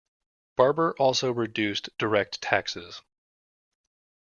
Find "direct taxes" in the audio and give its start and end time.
1.99-3.03